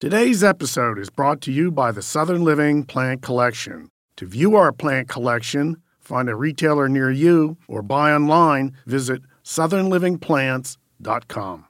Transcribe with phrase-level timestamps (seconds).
[0.00, 3.90] Today's episode is brought to you by the Southern Living Plant Collection.
[4.16, 11.66] To view our plant collection, find a retailer near you, or buy online, visit southernlivingplants.com.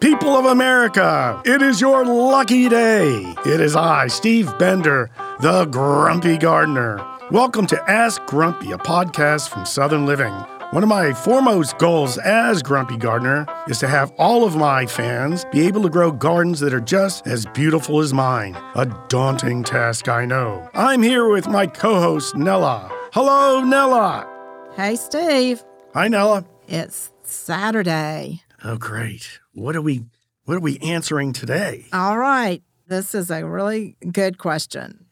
[0.00, 3.34] People of America, it is your lucky day.
[3.44, 5.10] It is I, Steve Bender,
[5.42, 7.06] the Grumpy Gardener.
[7.30, 10.32] Welcome to Ask Grumpy, a podcast from Southern Living.
[10.72, 15.44] One of my foremost goals as Grumpy Gardener is to have all of my fans
[15.52, 18.56] be able to grow gardens that are just as beautiful as mine.
[18.74, 20.68] A daunting task, I know.
[20.74, 22.90] I'm here with my co host, Nellah.
[23.12, 24.28] Hello, Nellah.
[24.74, 25.62] Hey, Steve.
[25.94, 26.44] Hi, Nellah.
[26.66, 28.42] It's Saturday.
[28.64, 29.38] Oh, great.
[29.52, 30.04] What are we
[30.46, 31.86] what are we answering today?
[31.92, 32.60] All right.
[32.88, 35.06] This is a really good question.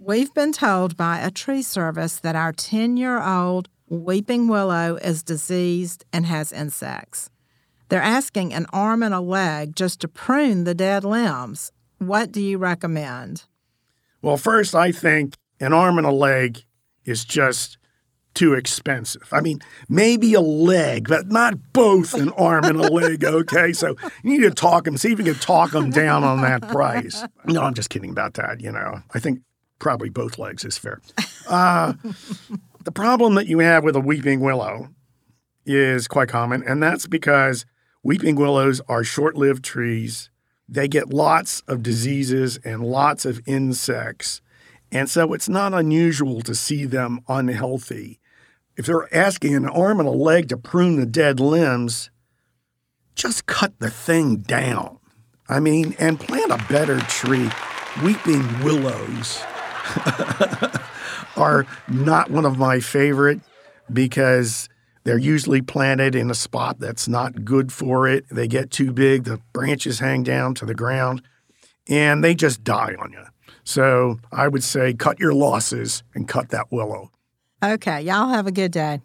[0.00, 5.22] We've been told by a tree service that our 10 year old weeping willow is
[5.22, 7.28] diseased and has insects.
[7.88, 11.72] They're asking an arm and a leg just to prune the dead limbs.
[11.98, 13.44] What do you recommend?
[14.22, 16.64] Well, first, I think an arm and a leg
[17.04, 17.78] is just
[18.32, 19.28] too expensive.
[19.32, 23.72] I mean, maybe a leg, but not both an arm and a leg, okay?
[23.72, 26.68] So you need to talk them, see if you can talk them down on that
[26.68, 27.24] price.
[27.44, 29.02] No, I'm just kidding about that, you know.
[29.12, 29.40] I think
[29.80, 31.00] probably both legs is fair.
[31.48, 31.94] Uh,
[32.84, 34.88] the problem that you have with a weeping willow
[35.66, 37.66] is quite common, and that's because
[38.02, 40.30] weeping willows are short lived trees.
[40.68, 44.40] They get lots of diseases and lots of insects.
[44.92, 48.18] And so it's not unusual to see them unhealthy.
[48.76, 52.10] If they're asking an arm and a leg to prune the dead limbs,
[53.14, 54.98] just cut the thing down.
[55.48, 57.50] I mean, and plant a better tree.
[58.02, 59.42] Weeping willows
[61.36, 63.40] are not one of my favorite
[63.92, 64.68] because
[65.04, 68.24] they're usually planted in a spot that's not good for it.
[68.30, 71.22] They get too big, the branches hang down to the ground,
[71.88, 73.24] and they just die on you.
[73.64, 77.10] So I would say cut your losses and cut that willow.
[77.62, 79.00] Okay, y'all have a good day.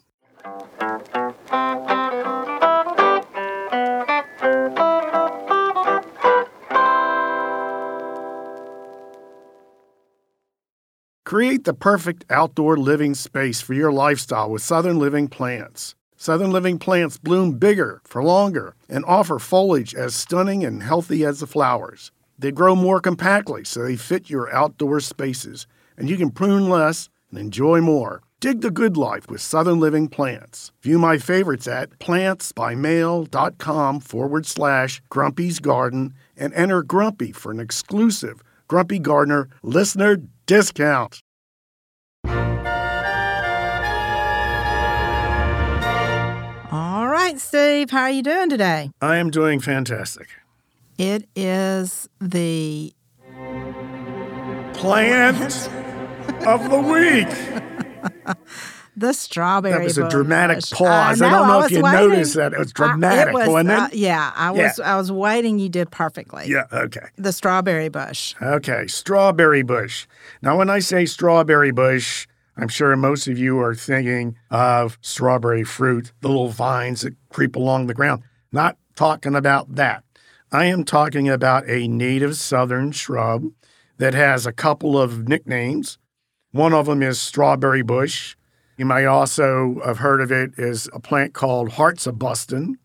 [11.25, 15.95] Create the perfect outdoor living space for your lifestyle with Southern Living plants.
[16.15, 21.39] Southern Living plants bloom bigger for longer and offer foliage as stunning and healthy as
[21.39, 22.11] the flowers.
[22.37, 25.65] They grow more compactly so they fit your outdoor spaces,
[25.97, 28.21] and you can prune less and enjoy more.
[28.39, 30.71] Dig the good life with Southern Living plants.
[30.83, 38.43] View my favorites at plantsbymail.com forward slash Grumpy's Garden and enter Grumpy for an exclusive
[38.67, 41.21] Grumpy Gardener listener discount.
[46.71, 48.91] All right, Steve, how are you doing today?
[49.01, 50.27] I am doing fantastic.
[50.97, 52.93] It is the
[54.73, 55.69] Plant
[56.45, 58.35] of the week.
[58.95, 59.73] the strawberry.
[59.73, 61.21] That was a dramatic I pause.
[61.21, 62.09] I, know, don't know I if you waiting.
[62.09, 62.53] noticed that.
[62.53, 63.79] It was I- dramatic, it was, wasn't it?
[63.79, 64.79] uh, yeah, I was.
[64.79, 65.59] I was waiting.
[65.59, 66.45] You did perfectly.
[66.47, 67.07] yeah, okay.
[67.17, 68.35] The strawberry bush.
[68.41, 70.07] Okay, strawberry bush.
[70.41, 75.63] Now, when I say strawberry bush, I'm sure most of you are thinking of strawberry
[75.63, 78.23] fruit, the little vines that creep along the ground.
[78.51, 80.03] Not talking about that.
[80.51, 83.47] I am talking about a native southern shrub
[83.97, 85.97] that has a couple of nicknames.
[86.51, 88.37] One of them is strawberry bush.
[88.77, 92.77] You might also have heard of it as a plant called hearts of Buston.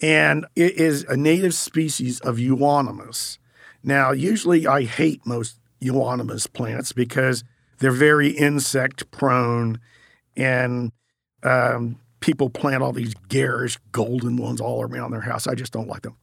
[0.00, 3.38] And it is a native species of euonymus.
[3.84, 7.44] Now, usually I hate most euonymus plants because
[7.78, 9.80] they're very insect prone
[10.36, 10.92] and
[11.42, 15.46] um, people plant all these garish golden ones all around their house.
[15.46, 16.16] I just don't like them.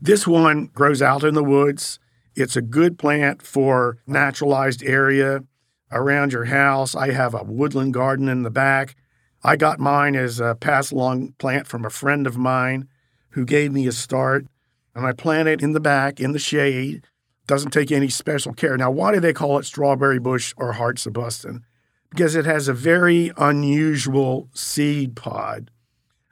[0.00, 1.98] This one grows out in the woods.
[2.34, 5.44] It's a good plant for naturalized area
[5.92, 6.94] around your house.
[6.94, 8.96] I have a woodland garden in the back.
[9.42, 12.88] I got mine as a pass along plant from a friend of mine
[13.30, 14.46] who gave me a start,
[14.94, 17.06] and I plant it in the back in the shade.
[17.46, 18.76] Doesn't take any special care.
[18.76, 21.64] Now, why do they call it strawberry bush or hearts of Buston?
[22.10, 25.70] Because it has a very unusual seed pod.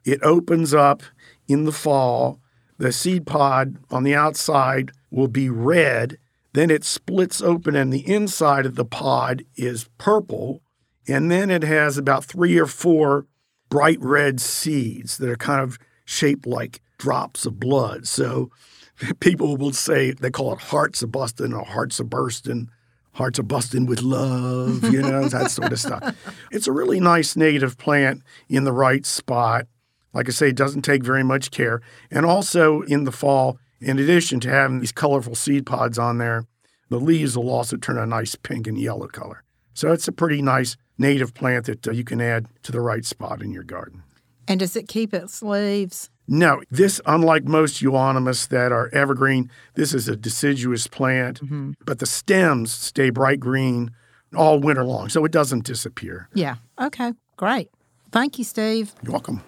[0.05, 1.03] It opens up
[1.47, 2.41] in the fall.
[2.79, 6.19] The seed pod on the outside will be red.
[6.53, 10.63] Then it splits open, and the inside of the pod is purple.
[11.07, 13.27] And then it has about three or four
[13.69, 18.07] bright red seeds that are kind of shaped like drops of blood.
[18.07, 18.51] So
[19.21, 22.71] people will say they call it hearts of busting or hearts of bursting,
[23.13, 26.17] hearts of busting with love, you know, that sort of stuff.
[26.51, 29.67] It's a really nice native plant in the right spot.
[30.13, 31.81] Like I say, it doesn't take very much care.
[32.11, 36.45] And also in the fall, in addition to having these colorful seed pods on there,
[36.89, 39.43] the leaves will also turn a nice pink and yellow color.
[39.75, 43.05] So it's a pretty nice native plant that uh, you can add to the right
[43.05, 44.03] spot in your garden.
[44.49, 46.11] And does it keep its leaves?
[46.27, 51.73] No, this, unlike most euonymus that are evergreen, this is a deciduous plant, mm-hmm.
[51.87, 53.93] but the stems stay bright green
[54.37, 56.29] all winter long, so it doesn't disappear.
[56.35, 56.57] Yeah.
[56.79, 57.13] Okay.
[57.37, 57.71] Great.
[58.11, 58.93] Thank you, Steve.
[59.03, 59.43] You're welcome.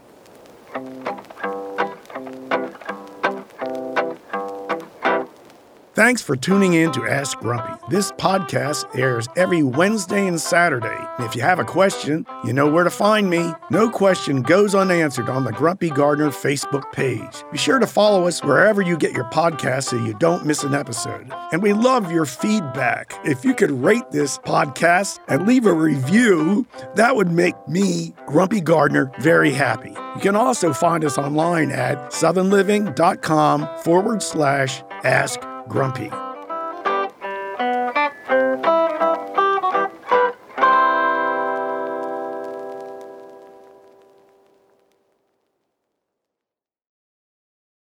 [6.00, 7.74] Thanks for tuning in to Ask Grumpy.
[7.90, 10.98] This podcast airs every Wednesday and Saturday.
[11.18, 13.52] If you have a question, you know where to find me.
[13.70, 17.44] No question goes unanswered on the Grumpy Gardener Facebook page.
[17.52, 20.72] Be sure to follow us wherever you get your podcasts so you don't miss an
[20.72, 21.30] episode.
[21.52, 23.12] And we love your feedback.
[23.26, 28.62] If you could rate this podcast and leave a review, that would make me, Grumpy
[28.62, 29.90] Gardener, very happy.
[29.90, 35.38] You can also find us online at southernliving.com forward slash ask
[35.70, 36.29] grumpy.